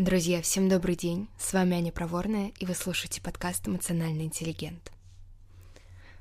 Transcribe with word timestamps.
Друзья, 0.00 0.40
всем 0.40 0.70
добрый 0.70 0.96
день. 0.96 1.28
С 1.36 1.52
вами 1.52 1.76
Аня 1.76 1.92
Проворная, 1.92 2.52
и 2.58 2.64
вы 2.64 2.74
слушаете 2.74 3.20
подкаст 3.20 3.68
«Эмоциональный 3.68 4.24
интеллигент». 4.24 4.90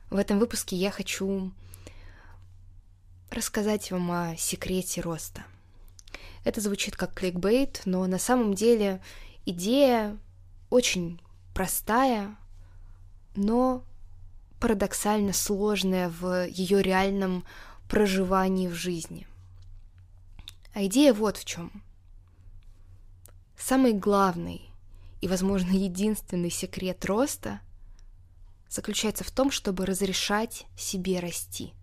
В 0.10 0.18
этом 0.18 0.38
выпуске 0.38 0.76
я 0.76 0.92
хочу 0.92 1.54
рассказать 3.32 3.89
вам 3.89 4.12
о 4.12 4.36
секрете 4.36 5.00
роста. 5.00 5.46
Это 6.44 6.60
звучит 6.60 6.98
как 6.98 7.14
кликбейт, 7.14 7.84
но 7.86 8.06
на 8.06 8.20
самом 8.20 8.54
деле 8.54 9.02
идея 9.46 10.18
очень 10.70 11.21
простая, 11.54 12.36
но 13.38 13.86
парадоксально 14.60 15.32
сложная 15.32 16.10
в 16.10 16.48
ее 16.48 16.82
реальном 16.82 17.46
проживании 17.88 18.68
в 18.68 18.74
жизни. 18.74 19.25
А 20.74 20.84
идея 20.84 21.14
вот 21.14 21.38
в 21.38 21.46
чем– 21.46 21.82
Самый 23.60 23.92
главный 23.92 24.72
и, 25.20 25.28
возможно, 25.28 25.72
единственный 25.72 26.50
секрет 26.50 27.04
роста 27.06 27.60
заключается 28.70 29.26
в 29.26 29.32
том, 29.32 29.52
чтобы 29.52 29.86
разрешать 29.86 30.66
себе 30.78 31.20
расти. 31.20 31.74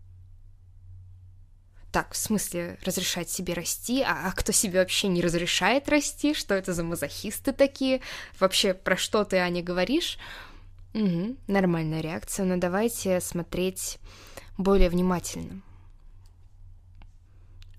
Так, 1.93 2.15
в 2.15 2.17
смысле, 2.17 2.79
разрешать 2.83 3.29
себе 3.29 3.53
расти? 3.53 4.03
А, 4.03 4.29
а 4.29 4.33
кто 4.33 4.53
себе 4.53 4.81
вообще 4.81 5.09
не 5.09 5.21
разрешает 5.21 5.89
расти? 5.89 6.33
Что 6.33 6.55
это 6.55 6.73
за 6.73 6.83
мазохисты 6.83 7.53
такие? 7.53 8.01
Вообще, 8.41 8.73
про 8.73 8.97
что 8.97 9.25
ты, 9.25 9.37
Аня, 9.37 9.63
говоришь? 9.63 10.19
Угу, 10.95 11.37
нормальная 11.47 12.01
реакция, 12.01 12.47
но 12.47 12.57
давайте 12.57 13.21
смотреть 13.21 13.99
более 14.57 14.89
внимательно. 14.89 15.61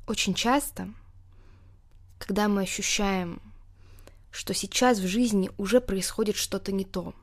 Очень 0.06 0.36
часто, 0.36 0.94
когда 2.20 2.48
мы 2.48 2.62
ощущаем 2.62 3.42
что 4.38 4.54
сейчас 4.54 5.00
в 5.00 5.08
жизни 5.08 5.50
уже 5.58 5.82
происходит 5.82 6.36
что-то 6.36 6.72
не 6.72 6.86
то, 6.86 7.16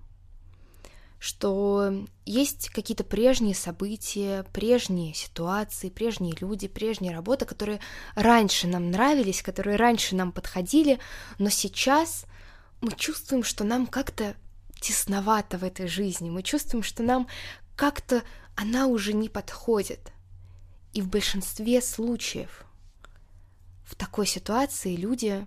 что 1.20 2.04
есть 2.26 2.70
какие-то 2.70 3.04
прежние 3.04 3.54
события, 3.54 4.44
прежние 4.52 5.14
ситуации, 5.14 5.90
прежние 5.90 6.34
люди, 6.40 6.66
прежняя 6.66 7.14
работа, 7.14 7.44
которые 7.44 7.78
раньше 8.16 8.66
нам 8.66 8.90
нравились, 8.90 9.42
которые 9.42 9.76
раньше 9.76 10.16
нам 10.16 10.32
подходили, 10.32 10.98
но 11.38 11.50
сейчас 11.50 12.26
мы 12.80 12.90
чувствуем, 12.90 13.44
что 13.44 13.62
нам 13.62 13.86
как-то 13.86 14.34
тесновато 14.80 15.56
в 15.56 15.62
этой 15.62 15.86
жизни, 15.86 16.30
мы 16.30 16.42
чувствуем, 16.42 16.82
что 16.82 17.04
нам 17.04 17.28
как-то 17.76 18.24
она 18.56 18.88
уже 18.88 19.12
не 19.12 19.28
подходит. 19.28 20.10
И 20.94 21.00
в 21.00 21.08
большинстве 21.08 21.80
случаев 21.80 22.64
в 23.84 23.94
такой 23.94 24.26
ситуации 24.26 24.96
люди 24.96 25.46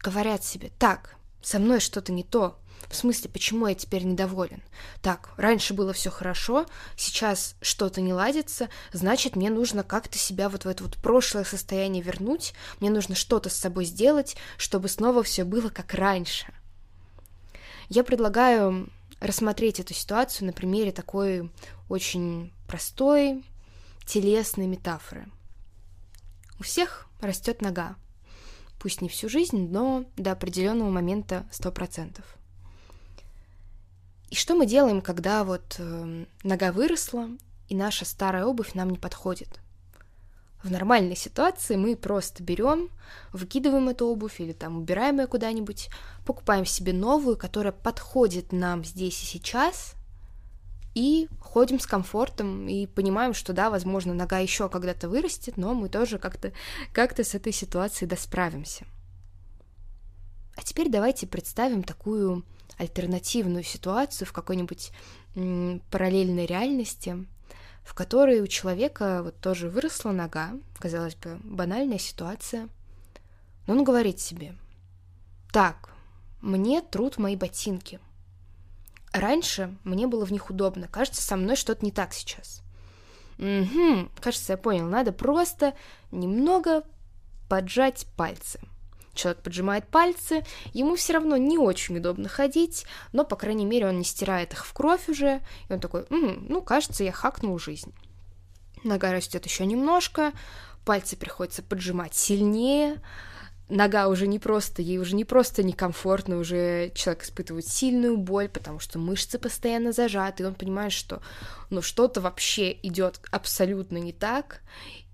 говорят 0.00 0.44
себе, 0.44 0.70
так, 0.78 1.16
со 1.42 1.58
мной 1.58 1.80
что-то 1.80 2.12
не 2.12 2.24
то, 2.24 2.58
в 2.88 2.96
смысле, 2.96 3.28
почему 3.28 3.66
я 3.66 3.74
теперь 3.74 4.04
недоволен? 4.04 4.62
Так, 5.02 5.30
раньше 5.36 5.74
было 5.74 5.92
все 5.92 6.10
хорошо, 6.10 6.66
сейчас 6.96 7.54
что-то 7.60 8.00
не 8.00 8.12
ладится, 8.12 8.68
значит, 8.92 9.36
мне 9.36 9.50
нужно 9.50 9.82
как-то 9.82 10.16
себя 10.16 10.48
вот 10.48 10.64
в 10.64 10.68
это 10.68 10.84
вот 10.84 10.96
прошлое 10.96 11.44
состояние 11.44 12.02
вернуть, 12.02 12.54
мне 12.80 12.90
нужно 12.90 13.14
что-то 13.14 13.50
с 13.50 13.56
собой 13.56 13.84
сделать, 13.84 14.36
чтобы 14.56 14.88
снова 14.88 15.22
все 15.22 15.44
было 15.44 15.68
как 15.68 15.94
раньше. 15.94 16.46
Я 17.88 18.04
предлагаю 18.04 18.88
рассмотреть 19.20 19.80
эту 19.80 19.94
ситуацию 19.94 20.46
на 20.46 20.52
примере 20.52 20.92
такой 20.92 21.50
очень 21.88 22.52
простой 22.66 23.44
телесной 24.06 24.66
метафоры. 24.66 25.28
У 26.58 26.62
всех 26.62 27.06
растет 27.20 27.60
нога, 27.60 27.96
пусть 28.78 29.00
не 29.02 29.08
всю 29.08 29.28
жизнь, 29.28 29.68
но 29.70 30.04
до 30.16 30.32
определенного 30.32 30.90
момента 30.90 31.46
100%. 31.52 32.20
И 34.30 34.34
что 34.34 34.54
мы 34.54 34.66
делаем, 34.66 35.00
когда 35.00 35.42
вот 35.42 35.76
э, 35.78 36.24
нога 36.42 36.72
выросла, 36.72 37.28
и 37.68 37.74
наша 37.74 38.04
старая 38.04 38.44
обувь 38.44 38.74
нам 38.74 38.90
не 38.90 38.98
подходит? 38.98 39.60
В 40.62 40.70
нормальной 40.70 41.16
ситуации 41.16 41.76
мы 41.76 41.96
просто 41.96 42.42
берем, 42.42 42.90
выкидываем 43.32 43.88
эту 43.88 44.06
обувь 44.06 44.40
или 44.40 44.52
там 44.52 44.76
убираем 44.76 45.20
ее 45.20 45.28
куда-нибудь, 45.28 45.88
покупаем 46.26 46.66
себе 46.66 46.92
новую, 46.92 47.36
которая 47.36 47.72
подходит 47.72 48.52
нам 48.52 48.84
здесь 48.84 49.22
и 49.22 49.26
сейчас, 49.26 49.94
и 50.98 51.28
ходим 51.40 51.78
с 51.78 51.86
комфортом 51.86 52.66
и 52.66 52.88
понимаем, 52.88 53.32
что 53.32 53.52
да, 53.52 53.70
возможно, 53.70 54.14
нога 54.14 54.40
еще 54.40 54.68
когда-то 54.68 55.08
вырастет, 55.08 55.56
но 55.56 55.72
мы 55.72 55.88
тоже 55.88 56.18
как-то 56.18 56.52
как 56.92 57.16
с 57.16 57.36
этой 57.36 57.52
ситуацией 57.52 58.08
досправимся. 58.08 58.84
А 60.56 60.62
теперь 60.62 60.88
давайте 60.88 61.28
представим 61.28 61.84
такую 61.84 62.44
альтернативную 62.78 63.62
ситуацию 63.62 64.26
в 64.26 64.32
какой-нибудь 64.32 64.90
параллельной 65.88 66.46
реальности, 66.46 67.24
в 67.84 67.94
которой 67.94 68.40
у 68.40 68.48
человека 68.48 69.20
вот 69.22 69.36
тоже 69.40 69.68
выросла 69.68 70.10
нога, 70.10 70.50
казалось 70.80 71.14
бы, 71.14 71.38
банальная 71.44 71.98
ситуация, 71.98 72.68
но 73.68 73.74
он 73.74 73.84
говорит 73.84 74.18
себе, 74.18 74.56
так, 75.52 75.90
мне 76.40 76.82
труд 76.82 77.18
мои 77.18 77.36
ботинки– 77.36 78.00
Раньше 79.20 79.74
мне 79.84 80.06
было 80.06 80.24
в 80.24 80.32
них 80.32 80.50
удобно. 80.50 80.88
Кажется, 80.88 81.22
со 81.22 81.36
мной 81.36 81.56
что-то 81.56 81.84
не 81.84 81.92
так 81.92 82.12
сейчас. 82.12 82.62
Угу, 83.38 84.08
кажется, 84.20 84.52
я 84.52 84.56
понял. 84.56 84.86
Надо 84.86 85.12
просто 85.12 85.74
немного 86.10 86.82
поджать 87.48 88.06
пальцы. 88.16 88.60
Человек 89.14 89.42
поджимает 89.42 89.88
пальцы, 89.88 90.44
ему 90.72 90.94
все 90.94 91.14
равно 91.14 91.36
не 91.36 91.58
очень 91.58 91.98
удобно 91.98 92.28
ходить, 92.28 92.86
но, 93.12 93.24
по 93.24 93.34
крайней 93.34 93.64
мере, 93.64 93.88
он 93.88 93.98
не 93.98 94.04
стирает 94.04 94.52
их 94.52 94.64
в 94.64 94.72
кровь 94.72 95.08
уже, 95.08 95.40
и 95.68 95.72
он 95.72 95.80
такой, 95.80 96.02
угу, 96.02 96.36
ну, 96.48 96.62
кажется, 96.62 97.02
я 97.02 97.10
хакнул 97.10 97.58
жизнь. 97.58 97.92
Нога 98.84 99.10
растет 99.10 99.44
еще 99.44 99.66
немножко, 99.66 100.32
пальцы 100.84 101.16
приходится 101.16 101.64
поджимать 101.64 102.14
сильнее, 102.14 103.02
нога 103.68 104.08
уже 104.08 104.26
не 104.26 104.38
просто, 104.38 104.82
ей 104.82 104.98
уже 104.98 105.14
не 105.14 105.24
просто 105.24 105.62
некомфортно, 105.62 106.38
уже 106.38 106.90
человек 106.94 107.24
испытывает 107.24 107.66
сильную 107.66 108.16
боль, 108.16 108.48
потому 108.48 108.78
что 108.78 108.98
мышцы 108.98 109.38
постоянно 109.38 109.92
зажаты, 109.92 110.42
и 110.42 110.46
он 110.46 110.54
понимает, 110.54 110.92
что 110.92 111.20
ну 111.70 111.82
что-то 111.82 112.20
вообще 112.20 112.72
идет 112.82 113.20
абсолютно 113.30 113.98
не 113.98 114.12
так, 114.12 114.62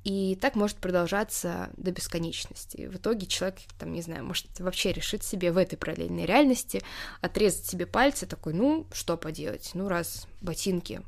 и 0.05 0.37
так 0.41 0.55
может 0.55 0.77
продолжаться 0.77 1.71
до 1.79 1.91
бесконечности. 1.91 2.89
В 2.89 2.97
итоге 2.97 3.27
человек, 3.27 3.59
там, 3.79 3.93
не 3.93 4.03
знаю, 4.03 4.25
может 4.25 4.47
вообще 4.61 4.93
решит 4.93 5.25
себе 5.25 5.51
в 5.51 5.57
этой 5.57 5.77
параллельной 5.77 6.27
реальности 6.27 6.83
отрезать 7.23 7.65
себе 7.65 7.87
пальцы, 7.87 8.27
такой, 8.27 8.53
ну, 8.53 8.87
что 8.93 9.17
поделать, 9.17 9.71
ну, 9.73 9.89
раз 9.89 10.27
ботинки 10.43 11.01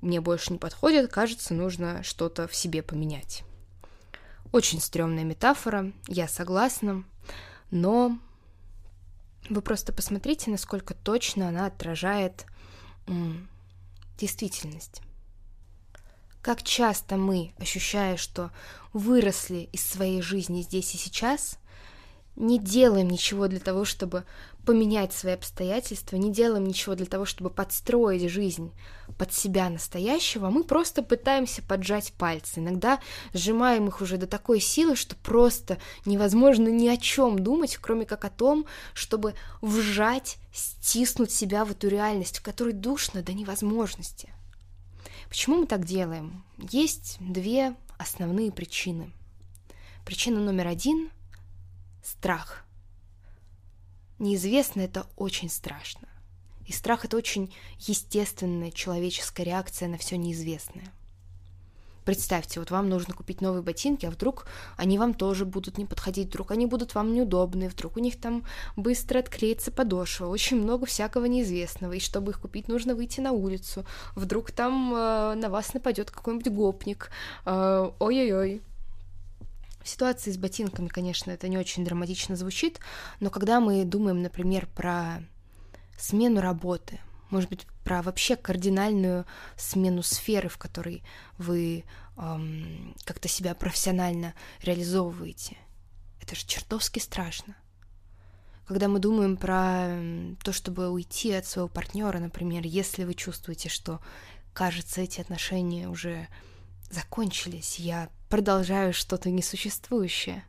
мне 0.00 0.20
больше 0.20 0.52
не 0.52 0.58
подходят, 0.58 1.10
кажется, 1.10 1.54
нужно 1.54 2.02
что-то 2.02 2.46
в 2.46 2.54
себе 2.54 2.82
поменять. 2.82 3.45
Очень 4.52 4.80
стрёмная 4.80 5.24
метафора, 5.24 5.92
я 6.06 6.28
согласна, 6.28 7.04
но 7.70 8.18
вы 9.48 9.60
просто 9.60 9.92
посмотрите, 9.92 10.50
насколько 10.50 10.94
точно 10.94 11.48
она 11.48 11.66
отражает 11.66 12.46
м, 13.06 13.48
действительность. 14.18 15.02
Как 16.42 16.62
часто 16.62 17.16
мы, 17.16 17.54
ощущая, 17.58 18.16
что 18.16 18.50
выросли 18.92 19.68
из 19.72 19.84
своей 19.84 20.22
жизни 20.22 20.62
здесь 20.62 20.94
и 20.94 20.98
сейчас, 20.98 21.58
не 22.36 22.58
делаем 22.58 23.08
ничего 23.08 23.48
для 23.48 23.60
того, 23.60 23.84
чтобы 23.84 24.24
поменять 24.64 25.12
свои 25.12 25.34
обстоятельства, 25.34 26.16
не 26.16 26.32
делаем 26.32 26.66
ничего 26.66 26.94
для 26.94 27.06
того, 27.06 27.24
чтобы 27.24 27.50
подстроить 27.50 28.28
жизнь 28.28 28.72
под 29.16 29.32
себя 29.32 29.70
настоящего, 29.70 30.50
мы 30.50 30.64
просто 30.64 31.02
пытаемся 31.02 31.62
поджать 31.62 32.12
пальцы. 32.12 32.58
Иногда 32.58 33.00
сжимаем 33.32 33.86
их 33.88 34.00
уже 34.00 34.16
до 34.18 34.26
такой 34.26 34.60
силы, 34.60 34.96
что 34.96 35.14
просто 35.16 35.78
невозможно 36.04 36.68
ни 36.68 36.88
о 36.88 36.96
чем 36.96 37.38
думать, 37.38 37.78
кроме 37.80 38.04
как 38.04 38.24
о 38.24 38.30
том, 38.30 38.66
чтобы 38.92 39.34
вжать, 39.62 40.36
стиснуть 40.52 41.30
себя 41.30 41.64
в 41.64 41.70
эту 41.70 41.88
реальность, 41.88 42.38
в 42.38 42.42
которой 42.42 42.72
душно 42.72 43.22
до 43.22 43.32
невозможности. 43.32 44.30
Почему 45.28 45.60
мы 45.60 45.66
так 45.66 45.84
делаем? 45.84 46.44
Есть 46.70 47.16
две 47.20 47.76
основные 47.98 48.50
причины. 48.50 49.12
Причина 50.04 50.40
номер 50.40 50.66
один— 50.66 51.10
страх— 52.06 52.62
Неизвестно 54.18 54.80
это 54.80 55.06
очень 55.16 55.50
страшно. 55.50 56.08
И 56.64 56.72
страх 56.72 57.04
это 57.04 57.16
очень 57.16 57.54
естественная 57.78 58.70
человеческая 58.70 59.44
реакция 59.44 59.88
на 59.88 59.98
все 59.98 60.16
неизвестное. 60.16 60.86
Представьте, 62.04 62.60
вот 62.60 62.70
вам 62.70 62.88
нужно 62.88 63.14
купить 63.14 63.40
новые 63.40 63.62
ботинки, 63.62 64.06
а 64.06 64.10
вдруг 64.10 64.46
они 64.76 64.96
вам 64.96 65.12
тоже 65.12 65.44
будут 65.44 65.76
не 65.76 65.84
подходить, 65.84 66.28
вдруг 66.28 66.52
они 66.52 66.64
будут 66.64 66.94
вам 66.94 67.12
неудобны, 67.12 67.68
вдруг 67.68 67.96
у 67.96 68.00
них 68.00 68.18
там 68.18 68.44
быстро 68.76 69.18
отклеится 69.18 69.72
подошва, 69.72 70.26
очень 70.26 70.62
много 70.62 70.86
всякого 70.86 71.24
неизвестного, 71.24 71.94
и 71.94 72.00
чтобы 72.00 72.30
их 72.30 72.40
купить, 72.40 72.68
нужно 72.68 72.94
выйти 72.94 73.20
на 73.20 73.32
улицу, 73.32 73.84
вдруг 74.14 74.52
там 74.52 74.94
э, 74.94 75.34
на 75.34 75.50
вас 75.50 75.74
нападет 75.74 76.12
какой-нибудь 76.12 76.52
гопник, 76.52 77.10
э, 77.44 77.90
ой-ой-ой. 77.98 78.62
В 79.86 79.88
ситуации 79.88 80.32
с 80.32 80.36
ботинками, 80.36 80.88
конечно, 80.88 81.30
это 81.30 81.46
не 81.46 81.58
очень 81.58 81.84
драматично 81.84 82.34
звучит, 82.34 82.80
но 83.20 83.30
когда 83.30 83.60
мы 83.60 83.84
думаем, 83.84 84.20
например, 84.20 84.66
про 84.74 85.22
смену 85.96 86.40
работы, 86.40 86.98
может 87.30 87.48
быть, 87.48 87.68
про 87.84 88.02
вообще 88.02 88.34
кардинальную 88.34 89.26
смену 89.56 90.02
сферы, 90.02 90.48
в 90.48 90.58
которой 90.58 91.04
вы 91.38 91.84
эм, 92.16 92.96
как-то 93.04 93.28
себя 93.28 93.54
профессионально 93.54 94.34
реализовываете, 94.60 95.56
это 96.20 96.34
же 96.34 96.44
чертовски 96.44 96.98
страшно. 96.98 97.54
Когда 98.66 98.88
мы 98.88 98.98
думаем 98.98 99.36
про 99.36 100.00
то, 100.42 100.52
чтобы 100.52 100.88
уйти 100.88 101.30
от 101.30 101.46
своего 101.46 101.68
партнера, 101.68 102.18
например, 102.18 102.64
если 102.66 103.04
вы 103.04 103.14
чувствуете, 103.14 103.68
что, 103.68 104.00
кажется, 104.52 105.00
эти 105.00 105.20
отношения 105.20 105.88
уже 105.88 106.26
закончились, 106.90 107.78
я 107.78 108.10
продолжаю 108.28 108.92
что-то 108.92 109.30
несуществующее. 109.30 110.44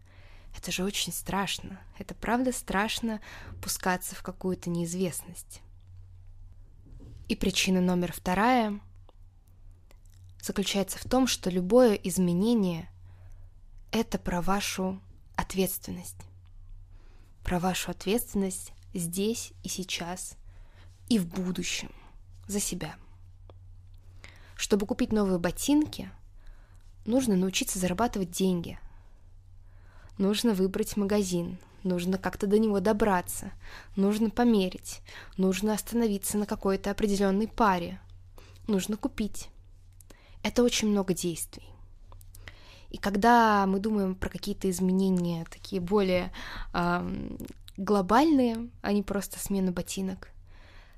Это 0.57 0.71
же 0.71 0.83
очень 0.83 1.13
страшно. 1.13 1.79
Это 1.97 2.15
правда 2.15 2.51
страшно 2.51 3.21
пускаться 3.61 4.15
в 4.15 4.23
какую-то 4.23 4.69
неизвестность. 4.69 5.61
И 7.27 7.35
причина 7.35 7.81
номер 7.81 8.13
вторая 8.13 8.79
заключается 10.41 10.97
в 10.97 11.03
том, 11.03 11.27
что 11.27 11.49
любое 11.49 11.93
изменение— 11.95 12.89
это 13.91 14.17
про 14.17 14.41
вашу 14.41 14.99
ответственность. 15.35 16.17
Про 17.43 17.59
вашу 17.59 17.91
ответственность 17.91 18.73
здесь 18.93 19.53
и 19.63 19.69
сейчас 19.69 20.35
и 21.09 21.19
в 21.19 21.27
будущем 21.27 21.91
за 22.47 22.59
себя. 22.59 22.95
Чтобы 24.55 24.87
купить 24.87 25.11
новые 25.11 25.37
ботинки— 25.37 26.09
нужно 27.07 27.35
научиться 27.35 27.79
зарабатывать 27.79 28.29
деньги. 28.29 28.77
Нужно 30.19 30.53
выбрать 30.53 30.97
магазин, 30.97 31.57
нужно 31.83 32.17
как-то 32.17 32.45
до 32.45 32.59
него 32.59 32.79
добраться, 32.79 33.51
нужно 33.95 34.29
померить, 34.29 35.01
нужно 35.37 35.73
остановиться 35.73 36.37
на 36.37 36.45
какой-то 36.45 36.91
определенной 36.91 37.47
паре, 37.47 37.99
нужно 38.67 38.97
купить. 38.97 39.49
Это 40.43 40.63
очень 40.63 40.89
много 40.89 41.13
действий. 41.13 41.67
И 42.89 42.97
когда 42.97 43.65
мы 43.67 43.79
думаем 43.79 44.15
про 44.15 44.29
какие-то 44.29 44.69
изменения, 44.69 45.45
такие 45.51 45.81
более 45.81 46.31
э, 46.73 47.37
глобальные, 47.75 48.69
а 48.81 48.93
не 48.93 49.03
просто 49.03 49.39
смену 49.39 49.71
ботинок, 49.71 50.29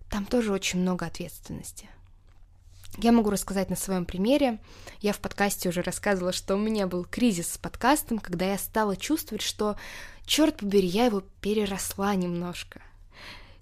там 0.09 0.25
тоже 0.25 0.53
очень 0.53 0.79
много 0.79 1.05
ответственности. 1.05 1.89
Я 2.97 3.11
могу 3.11 3.29
рассказать 3.29 3.69
на 3.69 3.75
своем 3.75 4.05
примере. 4.05 4.59
Я 4.99 5.13
в 5.13 5.19
подкасте 5.19 5.69
уже 5.69 5.81
рассказывала, 5.81 6.33
что 6.33 6.55
у 6.55 6.57
меня 6.57 6.87
был 6.87 7.05
кризис 7.05 7.53
с 7.53 7.57
подкастом, 7.57 8.19
когда 8.19 8.51
я 8.51 8.57
стала 8.57 8.97
чувствовать, 8.97 9.41
что, 9.41 9.77
черт 10.25 10.57
побери, 10.57 10.87
я 10.87 11.05
его 11.05 11.23
переросла 11.41 12.15
немножко. 12.15 12.81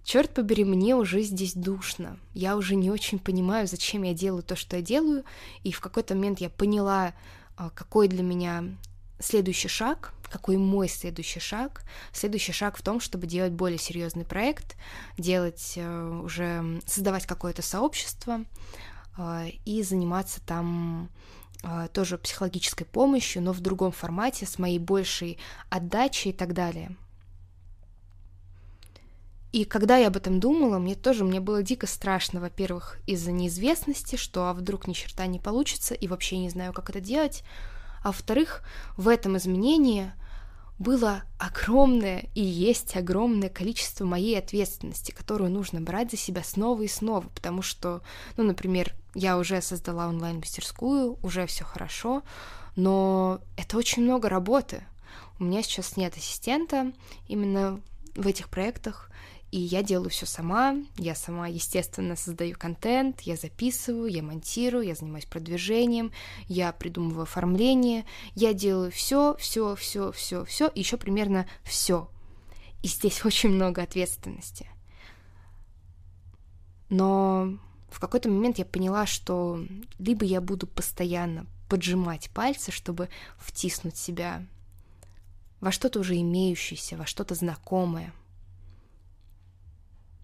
Черт 0.04 0.34
побери, 0.34 0.64
мне 0.64 0.96
уже 0.96 1.22
здесь 1.22 1.54
душно. 1.54 2.18
Я 2.34 2.56
уже 2.56 2.76
не 2.76 2.90
очень 2.90 3.20
понимаю, 3.20 3.68
зачем 3.68 4.04
я 4.04 4.14
делаю 4.14 4.42
то, 4.42 4.56
что 4.56 4.78
я 4.78 4.82
делаю. 4.82 5.24
И 5.64 5.72
в 5.72 5.82
какой-то 5.82 6.16
момент 6.16 6.40
я 6.40 6.50
поняла, 6.50 7.14
а, 7.58 7.70
какой 7.72 8.08
для 8.08 8.24
меня 8.24 8.64
следующий 9.20 9.68
шаг, 9.68 10.14
какой 10.30 10.58
мой 10.58 10.88
следующий 10.88 11.40
шаг. 11.40 11.84
Следующий 12.14 12.54
шаг 12.54 12.78
в 12.78 12.82
том, 12.82 13.00
чтобы 13.00 13.28
делать 13.28 13.52
более 13.52 13.78
серьезный 13.78 14.26
проект, 14.26 14.76
делать 15.18 15.74
э, 15.76 16.22
уже, 16.24 16.82
создавать 16.86 17.26
какое-то 17.26 17.62
сообщество, 17.62 18.46
и 19.66 19.84
заниматься 19.84 20.42
там 20.46 21.10
а, 21.64 21.88
тоже 21.88 22.18
психологической 22.18 22.86
помощью, 22.86 23.42
но 23.42 23.52
в 23.52 23.62
другом 23.62 23.92
формате, 23.92 24.46
с 24.46 24.60
моей 24.60 24.80
большей 24.80 25.38
отдачей 25.70 26.32
и 26.32 26.34
так 26.34 26.54
далее. 26.54 26.96
И 29.52 29.66
когда 29.66 29.98
я 29.98 30.08
об 30.08 30.18
этом 30.18 30.40
думала, 30.40 30.78
мне 30.78 30.94
тоже 30.94 31.24
мне 31.24 31.40
было 31.40 31.64
дико 31.64 31.88
страшно, 31.88 32.40
во-первых, 32.40 33.00
из-за 33.08 33.32
неизвестности, 33.32 34.18
что 34.18 34.50
а 34.50 34.54
вдруг 34.54 34.88
ни 34.88 34.94
черта 34.94 35.26
не 35.26 35.40
получится, 35.40 35.96
и 35.96 36.08
вообще 36.08 36.38
не 36.38 36.50
знаю, 36.50 36.74
как 36.74 36.90
это 36.90 37.00
делать, 37.00 37.44
а 38.04 38.08
во-вторых, 38.08 38.62
в 38.98 39.08
этом 39.08 39.38
изменении– 39.38 40.12
было 40.80 41.24
огромное 41.40 42.30
и 42.36 42.44
есть 42.44 42.96
огромное 42.96 43.50
количество 43.50 44.06
моей 44.06 44.38
ответственности, 44.38 45.12
которую 45.12 45.50
нужно 45.50 45.82
брать 45.82 46.12
за 46.12 46.18
себя 46.18 46.44
снова 46.44 46.84
и 46.84 46.88
снова, 46.88 47.28
потому 47.30 47.62
что, 47.62 48.02
ну, 48.36 48.44
например, 48.44 48.94
я 49.16 49.38
уже 49.38 49.62
создала 49.62 50.08
онлайн-мастерскую, 50.08 51.18
уже 51.24 51.48
все 51.48 51.64
хорошо, 51.64 52.22
но 52.76 53.40
это 53.58 53.78
очень 53.78 54.04
много 54.04 54.30
работы. 54.30 54.84
У 55.40 55.44
меня 55.44 55.64
сейчас 55.64 55.98
нет 55.98 56.16
ассистента 56.16 56.92
именно 57.28 57.82
в 58.16 58.28
этих 58.28 58.50
проектах, 58.50 59.10
и 59.50 59.60
я 59.60 59.82
делаю 59.82 60.10
все 60.10 60.26
сама, 60.26 60.76
я 60.98 61.16
сама, 61.16 61.48
естественно, 61.48 62.18
создаю 62.18 62.58
контент, 62.58 63.22
я 63.22 63.38
записываю, 63.38 64.08
я 64.08 64.22
монтирую, 64.22 64.86
я 64.86 64.94
занимаюсь 64.94 65.26
продвижением, 65.26 66.12
я 66.48 66.74
придумываю 66.74 67.24
оформление, 67.24 68.06
я 68.36 68.54
делаю 68.54 68.92
все, 68.92 69.36
все, 69.40 69.76
все, 69.76 70.12
все, 70.12 70.44
все, 70.44 70.70
еще 70.76 70.98
примерно 70.98 71.48
все. 71.64 72.10
И 72.84 72.88
здесь 72.88 73.24
очень 73.26 73.50
много 73.50 73.82
ответственности. 73.82 74.70
Но 76.90 77.58
в 77.90 78.00
какой-то 78.02 78.30
момент 78.30 78.60
я 78.60 78.66
поняла, 78.66 79.06
что 79.06 79.66
либо 79.98 80.26
я 80.26 80.42
буду 80.42 80.68
постоянно 80.68 81.46
поджимать 81.70 82.30
пальцы, 82.32 82.72
чтобы 82.72 83.10
втиснуть 83.38 83.98
себя 83.98 84.46
во 85.62 85.72
что-то 85.72 86.02
уже 86.02 86.20
имеющееся, 86.20 86.98
во 86.98 87.06
что-то 87.06 87.34
знакомое— 87.34 88.14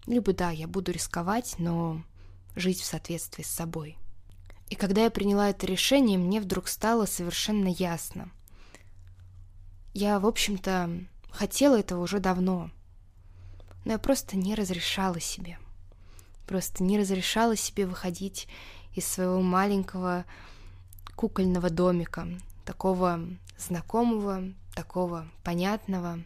либо 0.06 0.32
да, 0.32 0.50
я 0.50 0.66
буду 0.66 0.92
рисковать, 0.92 1.56
но 1.58 2.02
жить 2.56 2.80
в 2.80 2.84
соответствии 2.84 3.42
с 3.42 3.50
собой. 3.50 3.96
И 4.70 4.76
когда 4.76 5.04
я 5.04 5.10
приняла 5.10 5.50
это 5.50 5.66
решение, 5.66 6.18
мне 6.18 6.40
вдруг 6.40 6.68
стало 6.68 7.06
совершенно 7.06 7.68
ясно. 7.68 8.30
Я, 9.92 10.18
в 10.18 10.26
общем-то, 10.26 11.06
хотела 11.30 11.78
этого 11.78 12.02
уже 12.02 12.18
давно, 12.18 12.70
но 13.84 13.92
я 13.92 13.98
просто 13.98 14.36
не 14.36 14.54
разрешала 14.54 15.20
себе. 15.20 15.58
Просто 16.46 16.82
не 16.82 16.98
разрешала 16.98 17.56
себе 17.56 17.86
выходить 17.86 18.48
из 18.94 19.06
своего 19.06 19.40
маленького 19.40 20.24
кукольного 21.14 21.70
домика, 21.70 22.28
такого 22.64 23.20
знакомого, 23.58 24.52
такого 24.74 25.28
понятного, 25.42 26.22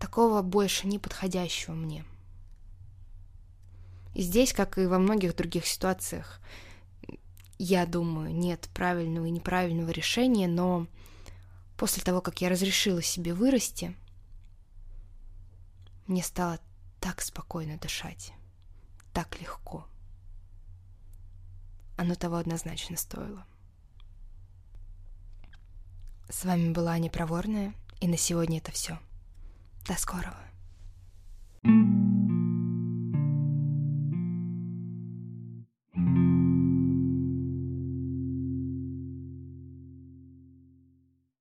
такого 0.00 0.42
больше 0.42 0.86
не 0.86 0.98
подходящего 0.98 1.74
мне. 1.74 2.04
Здесь, 4.14 4.52
как 4.52 4.78
и 4.78 4.86
во 4.86 4.98
многих 4.98 5.34
других 5.34 5.66
ситуациях, 5.66 6.40
я 7.58 7.86
думаю, 7.86 8.32
нет 8.32 8.68
правильного 8.72 9.26
и 9.26 9.30
неправильного 9.30 9.90
решения, 9.90 10.46
но 10.46 10.86
после 11.76 12.02
того, 12.02 12.20
как 12.20 12.40
я 12.40 12.48
разрешила 12.48 13.02
себе 13.02 13.34
вырасти, 13.34 13.94
мне 16.06 16.22
стало 16.22 16.58
так 17.00 17.20
спокойно 17.20 17.76
дышать, 17.78 18.32
так 19.12 19.40
легко. 19.40 19.86
Оно 21.96 22.14
того 22.14 22.36
однозначно 22.36 22.96
стоило. 22.96 23.46
С 26.28 26.44
вами 26.44 26.72
была 26.72 26.92
Аня 26.92 27.10
Проворная, 27.10 27.74
и 28.00 28.08
на 28.08 28.16
сегодня 28.16 28.58
это 28.58 28.72
все. 28.72 28.98
До 29.86 29.94
скорого. 29.94 30.38
thank 31.62 31.98
you 31.98 32.03